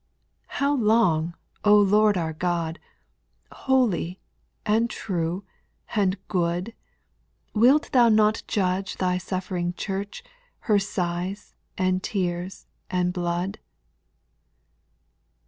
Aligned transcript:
How 0.57 0.73
long, 0.75 1.35
O 1.63 1.75
Lord 1.77 2.17
our 2.17 2.33
God, 2.33 2.79
Holy, 3.51 4.19
and 4.65 4.89
true, 4.89 5.43
and 5.95 6.17
good. 6.27 6.73
Wilt 7.53 7.91
thou 7.91 8.09
not 8.09 8.41
judge 8.47 8.97
thy 8.97 9.19
suJBfering 9.19 9.77
church, 9.77 10.23
Her 10.61 10.79
sighs, 10.79 11.53
and 11.77 12.01
tears, 12.01 12.65
and 12.89 13.13
blood 13.13 13.59